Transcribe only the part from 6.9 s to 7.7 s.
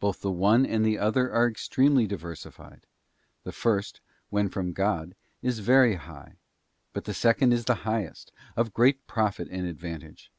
but the second is